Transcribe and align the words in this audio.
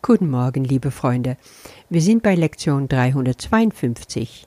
Guten 0.00 0.30
Morgen, 0.30 0.62
liebe 0.62 0.92
Freunde. 0.92 1.36
Wir 1.90 2.00
sind 2.00 2.22
bei 2.22 2.36
Lektion 2.36 2.86
352. 2.86 4.46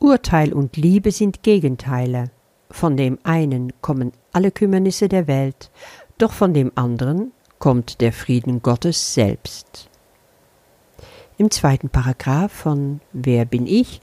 Urteil 0.00 0.52
und 0.52 0.76
Liebe 0.76 1.12
sind 1.12 1.44
Gegenteile. 1.44 2.32
Von 2.72 2.96
dem 2.96 3.16
einen 3.22 3.80
kommen 3.80 4.12
alle 4.32 4.50
Kümmernisse 4.50 5.08
der 5.08 5.28
Welt, 5.28 5.70
doch 6.18 6.32
von 6.32 6.52
dem 6.52 6.72
anderen 6.74 7.30
kommt 7.60 8.00
der 8.00 8.12
Frieden 8.12 8.60
Gottes 8.60 9.14
selbst. 9.14 9.88
Im 11.38 11.52
zweiten 11.52 11.88
Paragraph 11.88 12.52
von 12.52 13.00
Wer 13.12 13.44
bin 13.44 13.68
ich? 13.68 14.00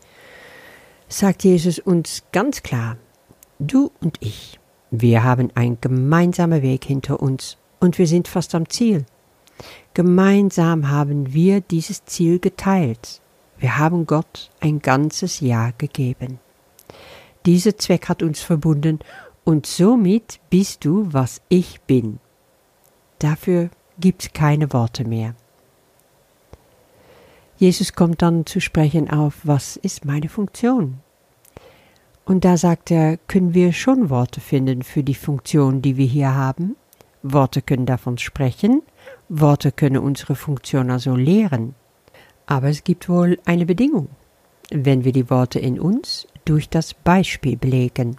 sagt 1.09 1.43
Jesus 1.43 1.77
uns 1.77 2.23
ganz 2.31 2.63
klar, 2.63 2.95
du 3.59 3.91
und 3.99 4.15
ich, 4.21 4.61
wir 4.91 5.25
haben 5.25 5.51
einen 5.55 5.79
gemeinsamen 5.81 6.61
Weg 6.61 6.85
hinter 6.85 7.21
uns 7.21 7.57
und 7.81 7.97
wir 7.97 8.07
sind 8.07 8.29
fast 8.29 8.55
am 8.55 8.69
Ziel. 8.69 9.05
Gemeinsam 9.93 10.89
haben 10.89 11.33
wir 11.33 11.61
dieses 11.61 12.05
Ziel 12.05 12.39
geteilt. 12.39 13.21
Wir 13.59 13.77
haben 13.77 14.07
Gott 14.07 14.49
ein 14.59 14.79
ganzes 14.79 15.39
Jahr 15.39 15.71
gegeben. 15.77 16.39
Dieser 17.45 17.77
Zweck 17.77 18.09
hat 18.09 18.23
uns 18.23 18.41
verbunden 18.41 18.99
und 19.43 19.65
somit 19.65 20.39
bist 20.49 20.85
du, 20.85 21.07
was 21.11 21.41
ich 21.47 21.81
bin. 21.81 22.19
Dafür 23.19 23.69
gibt's 23.99 24.33
keine 24.33 24.73
Worte 24.73 25.05
mehr. 25.05 25.35
Jesus 27.57 27.93
kommt 27.93 28.21
dann 28.21 28.45
zu 28.45 28.59
sprechen 28.59 29.09
auf, 29.11 29.41
was 29.43 29.77
ist 29.77 30.05
meine 30.05 30.27
Funktion? 30.27 30.99
Und 32.25 32.45
da 32.45 32.57
sagt 32.57 32.89
er, 32.89 33.17
können 33.27 33.53
wir 33.53 33.73
schon 33.73 34.09
Worte 34.09 34.41
finden 34.41 34.81
für 34.81 35.03
die 35.03 35.13
Funktion, 35.13 35.81
die 35.81 35.97
wir 35.97 36.07
hier 36.07 36.33
haben? 36.33 36.75
Worte 37.21 37.61
können 37.61 37.85
davon 37.85 38.17
sprechen, 38.17 38.81
Worte 39.35 39.71
können 39.71 39.97
unsere 39.97 40.35
Funktion 40.35 40.91
also 40.91 41.15
lehren. 41.15 41.73
Aber 42.45 42.67
es 42.67 42.83
gibt 42.83 43.09
wohl 43.09 43.39
eine 43.45 43.65
Bedingung, 43.65 44.09
wenn 44.69 45.03
wir 45.03 45.11
die 45.11 45.29
Worte 45.29 45.59
in 45.59 45.79
uns 45.79 46.27
durch 46.45 46.69
das 46.69 46.93
Beispiel 46.93 47.57
belegen. 47.57 48.17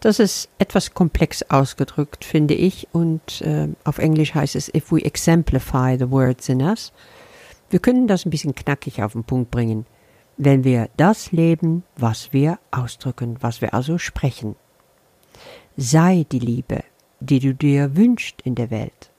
Das 0.00 0.18
ist 0.18 0.48
etwas 0.58 0.94
komplex 0.94 1.42
ausgedrückt, 1.42 2.24
finde 2.24 2.54
ich, 2.54 2.88
und 2.92 3.42
äh, 3.42 3.68
auf 3.84 3.98
Englisch 3.98 4.34
heißt 4.34 4.54
es, 4.54 4.72
if 4.74 4.92
we 4.92 5.02
exemplify 5.04 5.96
the 5.98 6.10
words 6.10 6.48
in 6.48 6.62
us. 6.62 6.92
Wir 7.70 7.78
können 7.78 8.06
das 8.06 8.24
ein 8.24 8.30
bisschen 8.30 8.54
knackig 8.54 9.02
auf 9.02 9.12
den 9.12 9.24
Punkt 9.24 9.50
bringen, 9.50 9.86
wenn 10.36 10.64
wir 10.64 10.88
das 10.96 11.32
leben, 11.32 11.84
was 11.96 12.32
wir 12.32 12.58
ausdrücken, 12.70 13.36
was 13.40 13.60
wir 13.60 13.74
also 13.74 13.98
sprechen. 13.98 14.56
Sei 15.76 16.24
die 16.30 16.38
Liebe, 16.38 16.84
die 17.20 17.40
du 17.40 17.54
dir 17.54 17.96
wünschst 17.96 18.42
in 18.42 18.54
der 18.54 18.70
Welt. 18.70 19.10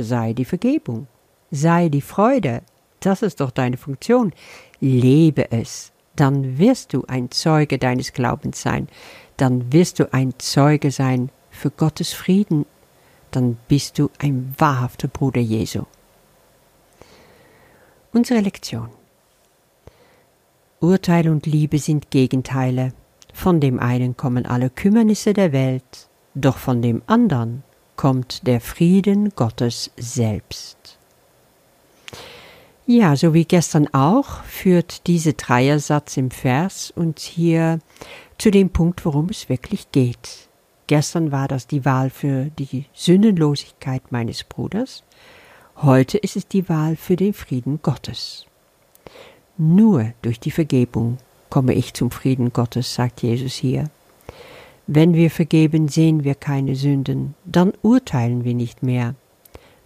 Sei 0.00 0.32
die 0.32 0.44
Vergebung, 0.44 1.08
sei 1.50 1.88
die 1.88 2.00
Freude, 2.00 2.62
das 3.00 3.22
ist 3.22 3.40
doch 3.40 3.50
deine 3.50 3.76
Funktion. 3.76 4.32
Lebe 4.80 5.50
es, 5.50 5.92
dann 6.14 6.58
wirst 6.58 6.92
du 6.92 7.04
ein 7.06 7.30
Zeuge 7.30 7.78
deines 7.78 8.12
Glaubens 8.12 8.62
sein, 8.62 8.88
dann 9.36 9.72
wirst 9.72 9.98
du 9.98 10.12
ein 10.12 10.34
Zeuge 10.38 10.90
sein 10.90 11.30
für 11.50 11.70
Gottes 11.70 12.12
Frieden, 12.12 12.64
dann 13.30 13.58
bist 13.66 13.98
du 13.98 14.10
ein 14.18 14.54
wahrhafter 14.56 15.08
Bruder 15.08 15.40
Jesu. 15.40 15.82
Unsere 18.12 18.40
Lektion. 18.40 18.88
Urteil 20.80 21.28
und 21.28 21.46
Liebe 21.46 21.78
sind 21.78 22.10
Gegenteile. 22.10 22.92
Von 23.34 23.60
dem 23.60 23.80
einen 23.80 24.16
kommen 24.16 24.46
alle 24.46 24.70
Kümmernisse 24.70 25.32
der 25.32 25.52
Welt, 25.52 26.08
doch 26.34 26.56
von 26.56 26.82
dem 26.82 27.02
andern 27.06 27.64
kommt 27.98 28.46
der 28.46 28.62
Frieden 28.62 29.34
Gottes 29.34 29.90
selbst. 29.98 30.96
Ja, 32.86 33.16
so 33.16 33.34
wie 33.34 33.44
gestern 33.44 33.92
auch, 33.92 34.42
führt 34.44 35.06
dieser 35.08 35.34
Dreiersatz 35.34 36.16
im 36.16 36.30
Vers 36.30 36.90
uns 36.92 37.24
hier 37.24 37.80
zu 38.38 38.50
dem 38.50 38.70
Punkt, 38.70 39.04
worum 39.04 39.28
es 39.28 39.50
wirklich 39.50 39.92
geht. 39.92 40.48
Gestern 40.86 41.32
war 41.32 41.48
das 41.48 41.66
die 41.66 41.84
Wahl 41.84 42.08
für 42.08 42.44
die 42.58 42.86
Sündenlosigkeit 42.94 44.10
meines 44.10 44.44
Bruders, 44.44 45.02
heute 45.82 46.18
ist 46.18 46.36
es 46.36 46.46
die 46.46 46.68
Wahl 46.68 46.96
für 46.96 47.16
den 47.16 47.34
Frieden 47.34 47.80
Gottes. 47.82 48.46
Nur 49.58 50.12
durch 50.22 50.38
die 50.38 50.52
Vergebung 50.52 51.18
komme 51.50 51.74
ich 51.74 51.94
zum 51.94 52.12
Frieden 52.12 52.52
Gottes, 52.52 52.94
sagt 52.94 53.22
Jesus 53.22 53.54
hier. 53.54 53.90
Wenn 54.90 55.12
wir 55.12 55.30
vergeben, 55.30 55.88
sehen 55.88 56.24
wir 56.24 56.34
keine 56.34 56.74
Sünden, 56.74 57.34
dann 57.44 57.74
urteilen 57.82 58.44
wir 58.44 58.54
nicht 58.54 58.82
mehr. 58.82 59.14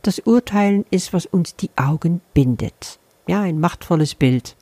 Das 0.02 0.20
Urteilen 0.20 0.84
ist, 0.92 1.12
was 1.12 1.26
uns 1.26 1.56
die 1.56 1.70
Augen 1.74 2.20
bindet. 2.34 3.00
Ja, 3.26 3.42
ein 3.42 3.58
machtvolles 3.58 4.14
Bild. 4.14 4.56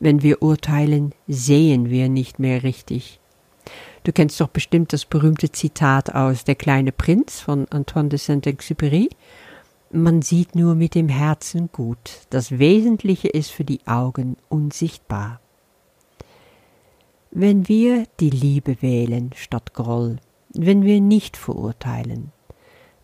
Wenn 0.00 0.24
wir 0.24 0.42
urteilen, 0.42 1.12
sehen 1.28 1.88
wir 1.88 2.08
nicht 2.08 2.40
mehr 2.40 2.64
richtig. 2.64 3.20
Du 4.02 4.10
kennst 4.10 4.40
doch 4.40 4.48
bestimmt 4.48 4.92
das 4.92 5.04
berühmte 5.04 5.52
Zitat 5.52 6.12
aus 6.12 6.42
Der 6.42 6.56
kleine 6.56 6.90
Prinz 6.90 7.38
von 7.38 7.68
Antoine 7.68 8.08
de 8.08 8.18
Saint-Exupéry. 8.18 9.10
Man 9.92 10.20
sieht 10.20 10.56
nur 10.56 10.74
mit 10.74 10.96
dem 10.96 11.08
Herzen 11.08 11.70
gut. 11.70 12.26
Das 12.30 12.58
Wesentliche 12.58 13.28
ist 13.28 13.52
für 13.52 13.64
die 13.64 13.86
Augen 13.86 14.36
unsichtbar. 14.48 15.38
Wenn 17.38 17.68
wir 17.68 18.06
die 18.18 18.30
Liebe 18.30 18.80
wählen 18.80 19.28
statt 19.36 19.74
Groll, 19.74 20.16
wenn 20.54 20.84
wir 20.84 21.02
nicht 21.02 21.36
verurteilen, 21.36 22.32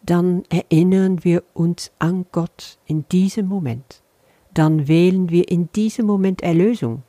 dann 0.03 0.44
erinnern 0.48 1.22
wir 1.22 1.43
uns 1.53 1.93
an 1.98 2.25
Gott 2.32 2.78
in 2.87 3.06
diesem 3.12 3.47
Moment. 3.47 4.00
Dann 4.54 4.88
wählen 4.88 5.28
wir 5.28 5.50
in 5.50 5.71
diesem 5.72 6.06
Moment 6.06 6.41
Erlösung 6.41 7.03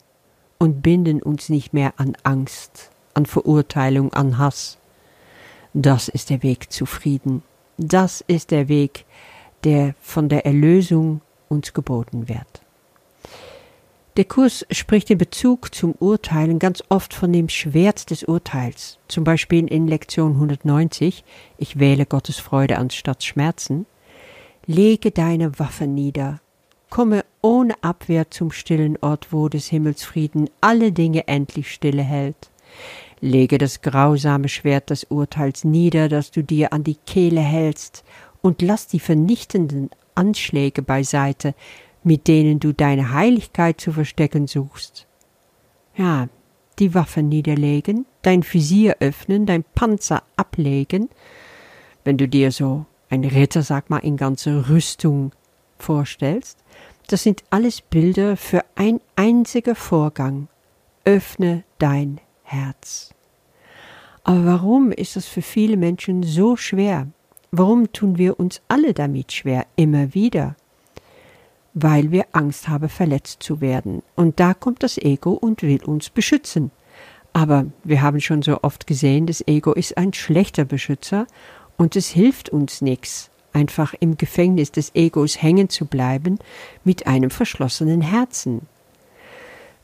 und 0.57 0.81
binden 0.81 1.21
uns 1.23 1.47
nicht 1.47 1.71
mehr 1.71 1.93
an 1.95 2.17
Angst, 2.23 2.91
an 3.13 3.25
Verurteilung, 3.25 4.11
an 4.11 4.37
Hass. 4.37 4.77
Das 5.73 6.09
ist 6.09 6.29
der 6.29 6.43
Weg 6.43 6.73
zu 6.73 6.85
Frieden. 6.85 7.41
Das 7.77 8.19
ist 8.27 8.51
der 8.51 8.67
Weg, 8.67 9.05
der 9.63 9.95
von 10.01 10.27
der 10.27 10.45
Erlösung 10.45 11.21
uns 11.47 11.71
geboten 11.71 12.27
wird. 12.27 12.62
Der 14.15 14.25
Kurs 14.25 14.63
spricht 14.69 15.09
in 15.09 15.17
Bezug 15.17 15.73
zum 15.73 15.93
Urteilen 15.93 16.59
ganz 16.59 16.83
oft 16.89 17.15
von 17.15 17.33
dem 17.33 17.49
Schwert 17.49 18.11
des 18.11 18.23
Urteils, 18.23 18.99
zum 19.07 19.23
Beispiel 19.23 19.65
in 19.65 19.87
Lektion 19.87 20.33
190, 20.33 21.23
ich 21.57 21.79
wähle 21.79 22.05
Gottes 22.05 22.37
Freude 22.37 22.77
anstatt 22.77 23.23
Schmerzen. 23.23 23.87
Lege 24.67 25.09
deine 25.09 25.57
Waffe 25.57 25.87
nieder, 25.87 26.41
komme 26.91 27.25
ohne 27.41 27.73
Abwehr 27.81 28.29
zum 28.29 28.51
stillen 28.51 28.97
Ort, 29.01 29.29
wo 29.31 29.49
des 29.49 29.65
Himmels 29.69 30.03
Frieden 30.03 30.47
alle 30.61 30.91
Dinge 30.91 31.27
endlich 31.27 31.73
stille 31.73 32.03
hält. 32.03 32.51
Lege 33.19 33.57
das 33.57 33.81
grausame 33.81 34.47
Schwert 34.47 34.91
des 34.91 35.05
Urteils 35.05 35.63
nieder, 35.63 36.07
das 36.07 36.29
du 36.29 36.43
dir 36.43 36.71
an 36.71 36.83
die 36.83 36.97
Kehle 37.07 37.41
hältst, 37.41 38.03
und 38.43 38.61
lass 38.61 38.85
die 38.85 38.99
vernichtenden 38.99 39.89
Anschläge 40.13 40.83
beiseite, 40.83 41.55
mit 42.03 42.27
denen 42.27 42.59
du 42.59 42.73
deine 42.73 43.13
Heiligkeit 43.13 43.79
zu 43.79 43.91
verstecken 43.91 44.47
suchst. 44.47 45.07
Ja, 45.95 46.27
die 46.79 46.93
Waffe 46.93 47.21
niederlegen, 47.21 48.05
dein 48.21 48.43
Visier 48.43 48.97
öffnen, 48.99 49.45
dein 49.45 49.63
Panzer 49.63 50.23
ablegen, 50.35 51.09
wenn 52.03 52.17
du 52.17 52.27
dir 52.27 52.51
so 52.51 52.85
ein 53.09 53.23
Ritter, 53.23 53.61
sag 53.61 53.89
mal, 53.89 53.99
in 53.99 54.17
ganzer 54.17 54.69
Rüstung 54.69 55.31
vorstellst, 55.77 56.57
das 57.07 57.23
sind 57.23 57.43
alles 57.49 57.81
Bilder 57.81 58.37
für 58.37 58.63
ein 58.75 58.99
einziger 59.15 59.75
Vorgang. 59.75 60.47
Öffne 61.05 61.63
dein 61.79 62.19
Herz. 62.43 63.13
Aber 64.23 64.45
warum 64.45 64.91
ist 64.91 65.15
das 65.15 65.27
für 65.27 65.41
viele 65.41 65.75
Menschen 65.75 66.23
so 66.23 66.55
schwer? 66.55 67.07
Warum 67.51 67.91
tun 67.91 68.17
wir 68.17 68.39
uns 68.39 68.61
alle 68.67 68.93
damit 68.93 69.33
schwer, 69.33 69.65
immer 69.75 70.13
wieder? 70.13 70.55
Weil 71.73 72.11
wir 72.11 72.25
Angst 72.31 72.67
haben, 72.67 72.89
verletzt 72.89 73.41
zu 73.43 73.61
werden. 73.61 74.03
Und 74.15 74.39
da 74.39 74.53
kommt 74.53 74.83
das 74.83 74.97
Ego 74.97 75.31
und 75.31 75.61
will 75.63 75.83
uns 75.83 76.09
beschützen. 76.09 76.71
Aber 77.33 77.65
wir 77.83 78.01
haben 78.01 78.21
schon 78.21 78.43
so 78.43 78.61
oft 78.61 78.85
gesehen, 78.85 79.25
das 79.25 79.45
Ego 79.47 79.73
ist 79.73 79.97
ein 79.97 80.13
schlechter 80.13 80.65
Beschützer 80.65 81.25
und 81.77 81.95
es 81.95 82.09
hilft 82.09 82.49
uns 82.49 82.81
nichts, 82.81 83.31
einfach 83.53 83.95
im 83.99 84.17
Gefängnis 84.17 84.71
des 84.71 84.93
Egos 84.93 85.41
hängen 85.41 85.69
zu 85.69 85.85
bleiben 85.85 86.37
mit 86.83 87.07
einem 87.07 87.31
verschlossenen 87.31 88.01
Herzen. 88.01 88.67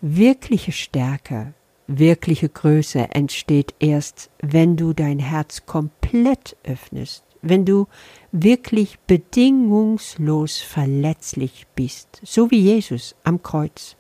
Wirkliche 0.02 0.72
Stärke, 0.72 1.54
wirkliche 1.88 2.50
Größe 2.50 3.10
entsteht 3.12 3.74
erst, 3.80 4.30
wenn 4.42 4.78
du 4.78 4.94
dein 4.94 5.18
Herz 5.18 5.66
komplett 5.66 6.56
öffnest 6.64 7.24
wenn 7.42 7.66
du 7.66 7.88
wirklich 8.32 9.00
bedingungslos 9.00 10.60
verletzlich 10.60 11.68
bist, 11.76 12.20
so 12.24 12.52
wie 12.52 12.60
Jesus 12.60 13.16
am 13.24 13.42
Kreuz. 13.42 13.96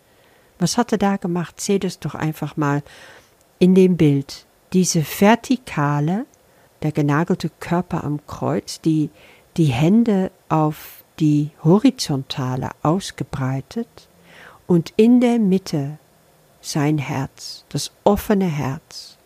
Was 0.59 0.77
hat 0.77 0.91
er 0.91 0.97
da 0.97 1.17
gemacht? 1.17 1.61
Seht 1.61 1.83
es 1.83 1.99
doch 1.99 2.15
einfach 2.15 2.57
mal 2.57 2.83
in 3.59 3.75
dem 3.75 3.97
Bild. 3.97 4.45
Diese 4.73 5.03
vertikale, 5.03 6.25
der 6.81 6.91
genagelte 6.91 7.49
Körper 7.59 8.03
am 8.03 8.25
Kreuz, 8.27 8.81
die, 8.81 9.09
die 9.57 9.65
Hände 9.65 10.31
auf 10.49 11.03
die 11.19 11.51
horizontale 11.63 12.69
ausgebreitet 12.83 14.09
und 14.67 14.93
in 14.95 15.19
der 15.21 15.39
Mitte 15.39 15.97
sein 16.61 16.97
Herz, 16.97 17.65
das 17.69 17.91
offene 18.03 18.45
Herz. 18.45 19.17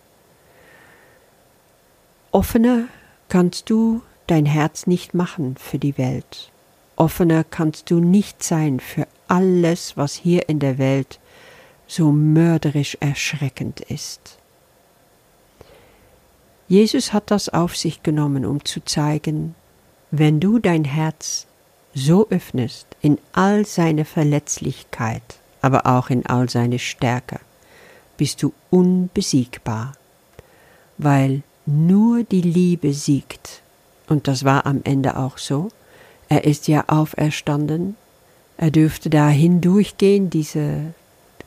Offener 2.32 2.86
kannst 3.34 3.72
du 3.72 4.04
dein 4.28 4.46
Herz 4.46 4.86
nicht 4.86 5.16
machen 5.16 5.56
für 5.58 5.80
die 5.80 5.98
Welt. 5.98 6.52
Offener 6.96 7.44
kannst 7.44 7.90
du 7.90 8.00
nicht 8.00 8.44
sein 8.44 8.80
für 8.80 9.08
alles, 9.28 9.98
was 9.98 10.14
hier 10.14 10.50
in 10.50 10.60
der 10.60 10.78
Welt 10.78 11.20
so 11.88 12.12
mörderisch 12.12 12.96
erschreckend 13.00 13.80
ist. 13.80 14.38
Jesus 16.68 17.12
hat 17.12 17.32
das 17.32 17.50
auf 17.50 17.76
sich 17.76 18.04
genommen, 18.04 18.46
um 18.46 18.64
zu 18.66 18.86
zeigen, 18.86 19.56
wenn 20.12 20.40
du 20.40 20.60
dein 20.60 20.84
Herz 20.84 21.48
so 21.96 22.28
öffnest 22.30 22.86
in 23.02 23.18
all 23.32 23.66
seine 23.66 24.06
Verletzlichkeit, 24.06 25.40
aber 25.60 25.88
auch 25.88 26.12
in 26.12 26.24
all 26.28 26.50
seine 26.50 26.78
Stärke, 26.78 27.40
bist 28.16 28.44
du 28.44 28.54
unbesiegbar, 28.70 29.94
weil 31.00 31.42
nur 31.66 32.24
die 32.24 32.42
Liebe 32.42 32.94
siegt. 32.94 33.62
Und 34.08 34.28
das 34.28 34.44
war 34.44 34.66
am 34.66 34.82
Ende 34.84 35.18
auch 35.18 35.38
so. 35.38 35.70
Er 36.30 36.44
ist 36.44 36.68
ja 36.68 36.86
auferstanden. 36.88 37.96
Er 38.58 38.72
dürfte 38.72 39.10
da 39.10 39.30
hindurchgehen. 39.30 40.30
Dieser 40.30 40.94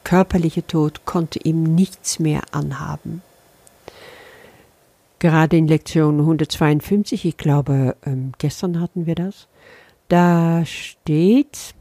körperliche 0.04 0.66
Tod 0.66 1.04
konnte 1.04 1.38
ihm 1.40 1.62
nichts 1.62 2.18
mehr 2.18 2.42
anhaben. 2.52 3.22
Gerade 5.18 5.56
in 5.56 5.66
Lektion 5.66 6.20
152, 6.20 7.24
ich 7.24 7.36
glaube, 7.36 7.96
ähm, 8.04 8.32
gestern 8.38 8.80
hatten 8.80 9.06
wir 9.06 9.14
das, 9.14 9.48
da 10.08 10.64
steht, 10.66 11.74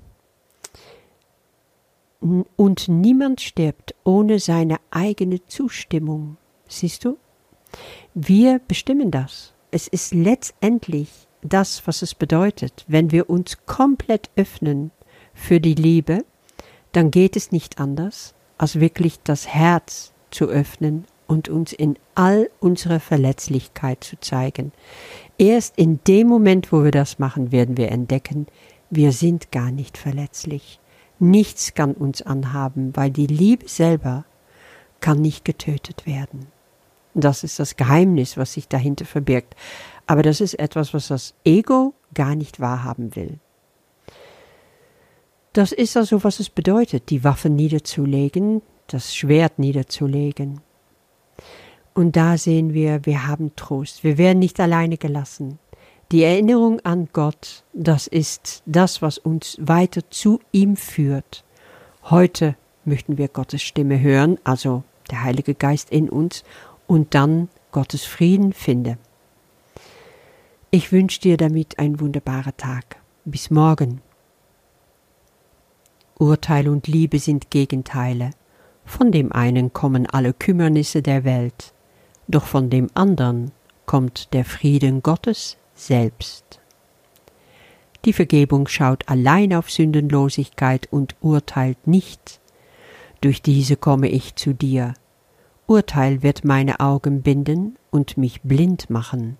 und 2.55 2.87
niemand 2.87 3.41
stirbt 3.41 3.93
ohne 4.03 4.39
seine 4.39 4.77
eigene 4.89 5.45
Zustimmung. 5.45 6.37
Siehst 6.67 7.05
du? 7.05 7.17
Wir 8.13 8.59
bestimmen 8.67 9.11
das. 9.11 9.53
Es 9.71 9.87
ist 9.87 10.13
letztendlich 10.13 11.09
das, 11.41 11.85
was 11.87 12.01
es 12.01 12.15
bedeutet. 12.15 12.85
Wenn 12.87 13.11
wir 13.11 13.29
uns 13.29 13.65
komplett 13.65 14.29
öffnen 14.35 14.91
für 15.33 15.59
die 15.59 15.75
Liebe, 15.75 16.23
dann 16.91 17.11
geht 17.11 17.35
es 17.35 17.51
nicht 17.51 17.79
anders, 17.79 18.33
als 18.57 18.79
wirklich 18.79 19.19
das 19.23 19.47
Herz 19.47 20.13
zu 20.31 20.45
öffnen 20.47 21.05
und 21.27 21.49
uns 21.49 21.73
in 21.73 21.97
all 22.13 22.49
unserer 22.59 22.99
Verletzlichkeit 22.99 24.03
zu 24.03 24.19
zeigen. 24.19 24.71
Erst 25.37 25.77
in 25.77 25.99
dem 26.07 26.27
Moment, 26.27 26.71
wo 26.71 26.83
wir 26.83 26.91
das 26.91 27.19
machen, 27.19 27.51
werden 27.51 27.77
wir 27.77 27.91
entdecken, 27.91 28.47
wir 28.89 29.11
sind 29.11 29.51
gar 29.51 29.71
nicht 29.71 29.97
verletzlich. 29.97 30.79
Nichts 31.19 31.73
kann 31.73 31.93
uns 31.93 32.21
anhaben, 32.21 32.95
weil 32.95 33.09
die 33.11 33.27
Liebe 33.27 33.67
selber 33.67 34.25
kann 34.99 35.21
nicht 35.21 35.45
getötet 35.45 36.05
werden. 36.05 36.47
Das 37.15 37.43
ist 37.43 37.59
das 37.59 37.77
Geheimnis, 37.77 38.37
was 38.37 38.53
sich 38.53 38.67
dahinter 38.67 39.05
verbirgt. 39.05 39.55
Aber 40.05 40.21
das 40.21 40.41
ist 40.41 40.59
etwas, 40.59 40.93
was 40.93 41.07
das 41.07 41.33
Ego 41.43 41.93
gar 42.13 42.35
nicht 42.35 42.59
wahrhaben 42.59 43.15
will. 43.15 43.39
Das 45.53 45.71
ist 45.71 45.95
also, 45.95 46.23
was 46.25 46.41
es 46.41 46.49
bedeutet, 46.49 47.09
die 47.09 47.23
Waffe 47.23 47.49
niederzulegen, 47.49 48.61
das 48.87 49.15
Schwert 49.15 49.57
niederzulegen. 49.57 50.59
Und 51.93 52.17
da 52.17 52.37
sehen 52.37 52.73
wir, 52.73 53.05
wir 53.05 53.25
haben 53.25 53.55
Trost. 53.55 54.03
Wir 54.03 54.17
werden 54.17 54.39
nicht 54.39 54.59
alleine 54.59 54.97
gelassen. 54.97 55.59
Die 56.11 56.23
Erinnerung 56.23 56.81
an 56.81 57.07
Gott, 57.13 57.63
das 57.71 58.07
ist 58.07 58.61
das, 58.65 59.01
was 59.01 59.17
uns 59.17 59.57
weiter 59.61 60.01
zu 60.09 60.41
ihm 60.51 60.75
führt. 60.75 61.45
Heute 62.03 62.55
möchten 62.83 63.17
wir 63.17 63.29
Gottes 63.29 63.61
Stimme 63.61 63.99
hören, 64.01 64.37
also 64.43 64.83
der 65.09 65.23
Heilige 65.23 65.55
Geist 65.55 65.89
in 65.89 66.09
uns, 66.09 66.43
und 66.87 67.13
dann 67.15 67.49
Gottes 67.71 68.05
Frieden 68.05 68.53
finden. 68.53 68.97
Ich 70.71 70.91
wünsche 70.91 71.21
dir 71.21 71.37
damit 71.37 71.79
einen 71.79 71.99
wunderbaren 71.99 72.55
Tag. 72.57 72.97
Bis 73.23 73.49
morgen. 73.49 74.01
Urteil 76.19 76.69
und 76.69 76.87
Liebe 76.87 77.19
sind 77.19 77.49
Gegenteile. 77.49 78.31
Von 78.85 79.11
dem 79.11 79.31
einen 79.31 79.73
kommen 79.73 80.05
alle 80.05 80.33
Kümmernisse 80.33 81.01
der 81.01 81.23
Welt, 81.23 81.73
doch 82.27 82.45
von 82.45 82.69
dem 82.69 82.89
andern 82.93 83.51
kommt 83.85 84.33
der 84.33 84.45
Frieden 84.45 85.01
Gottes 85.01 85.57
selbst. 85.73 86.59
Die 88.05 88.13
Vergebung 88.13 88.67
schaut 88.67 89.09
allein 89.09 89.53
auf 89.53 89.71
Sündenlosigkeit 89.71 90.87
und 90.91 91.15
urteilt 91.21 91.87
nicht. 91.87 92.39
Durch 93.21 93.41
diese 93.41 93.75
komme 93.75 94.09
ich 94.09 94.35
zu 94.35 94.53
dir. 94.53 94.93
Urteil 95.67 96.21
wird 96.21 96.45
meine 96.45 96.79
Augen 96.79 97.21
binden 97.21 97.77
und 97.89 98.17
mich 98.17 98.41
blind 98.41 98.89
machen. 98.89 99.37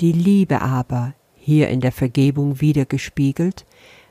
Die 0.00 0.12
Liebe 0.12 0.60
aber, 0.60 1.14
hier 1.34 1.68
in 1.68 1.80
der 1.80 1.92
Vergebung 1.92 2.60
wiedergespiegelt, 2.60 3.64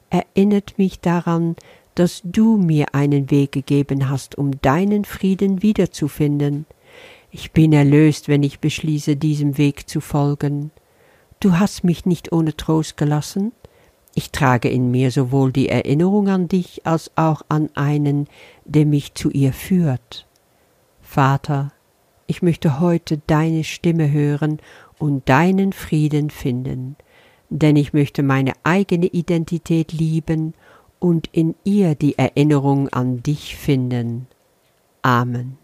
erinnert 0.09 0.77
mich 0.77 1.00
daran, 1.00 1.56
dass 1.94 2.21
du 2.24 2.57
mir 2.57 2.94
einen 2.94 3.30
Weg 3.30 3.51
gegeben 3.51 4.09
hast, 4.09 4.38
um 4.38 4.59
deinen 4.62 5.06
Frieden 5.06 5.62
wiederzufinden. 5.62 6.65
Ich 7.31 7.51
bin 7.51 7.74
erlöst, 7.74 8.27
wenn 8.27 8.44
ich 8.44 8.59
beschließe, 8.59 9.15
diesem 9.15 9.57
Weg 9.57 9.88
zu 9.89 10.01
folgen. 10.01 10.71
Du 11.39 11.59
hast 11.59 11.83
mich 11.83 12.06
nicht 12.06 12.31
ohne 12.31 12.56
Trost 12.56 12.98
gelassen. 12.98 13.51
Ich 14.13 14.31
trage 14.31 14.69
in 14.69 14.89
mir 14.89 15.12
sowohl 15.12 15.51
die 15.51 15.69
Erinnerung 15.69 16.30
an 16.30 16.48
dich 16.48 16.86
als 16.86 17.12
auch 17.15 17.44
an 17.50 17.69
einen, 17.75 18.27
der 18.63 18.86
mich 18.86 19.13
zu 19.13 19.30
ihr 19.30 19.53
führt. 19.53 20.25
Vater, 21.15 21.71
ich 22.27 22.41
möchte 22.41 22.81
heute 22.81 23.21
deine 23.25 23.63
Stimme 23.63 24.12
hören 24.12 24.59
und 25.00 25.29
deinen 25.29 25.71
Frieden 25.71 26.29
finden, 26.29 26.97
denn 27.50 27.77
ich 27.77 27.94
möchte 27.94 28.21
meine 28.21 28.51
eigene 28.65 29.06
Identität 29.06 29.94
lieben 29.94 30.56
und 31.00 31.29
in 31.31 31.56
ihr 31.63 31.95
die 31.95 32.17
Erinnerung 32.17 32.89
an 32.89 33.23
dich 33.23 33.56
finden. 33.56 34.27
Amen. 35.03 35.57